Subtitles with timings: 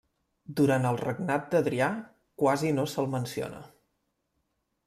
[0.59, 1.91] Durant el regnat d'Adrià
[2.45, 3.61] quasi no se'l menciona.